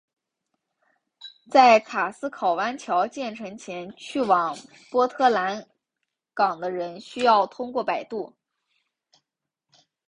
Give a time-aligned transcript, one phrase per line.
[1.51, 4.57] 在卡斯考湾桥建成前去往
[4.89, 5.67] 波特兰
[6.33, 8.35] 港的人需要通过摆渡。